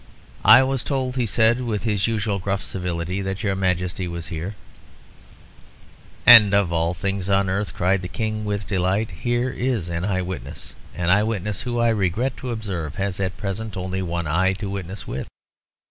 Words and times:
"I 0.43 0.63
was 0.63 0.81
told," 0.81 1.15
he 1.15 1.27
said, 1.27 1.61
with 1.61 1.83
his 1.83 2.07
usual 2.07 2.39
gruff 2.39 2.63
civility, 2.63 3.21
"that 3.21 3.43
your 3.43 3.53
Majesty 3.55 4.07
was 4.07 4.29
here." 4.29 4.55
"And 6.25 6.55
of 6.55 6.73
all 6.73 6.95
things 6.95 7.29
on 7.29 7.51
earth," 7.51 7.75
cried 7.75 8.01
the 8.01 8.07
King, 8.07 8.43
with 8.43 8.65
delight, 8.65 9.11
"here 9.11 9.51
is 9.51 9.89
an 9.89 10.03
eye 10.03 10.23
witness! 10.23 10.73
An 10.95 11.11
eye 11.11 11.21
witness 11.21 11.61
who, 11.61 11.77
I 11.77 11.89
regret 11.89 12.35
to 12.37 12.49
observe, 12.49 12.95
has 12.95 13.19
at 13.19 13.37
present 13.37 13.77
only 13.77 14.01
one 14.01 14.25
eye 14.25 14.53
to 14.53 14.71
witness 14.71 15.05
with. 15.07 15.27